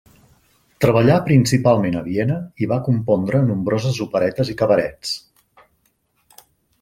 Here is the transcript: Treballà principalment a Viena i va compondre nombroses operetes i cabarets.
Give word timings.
Treballà 0.83 1.17
principalment 1.25 1.97
a 1.99 2.01
Viena 2.07 2.37
i 2.65 2.69
va 2.71 2.79
compondre 2.87 3.41
nombroses 3.49 3.99
operetes 4.07 4.49
i 4.55 4.57
cabarets. 4.63 5.13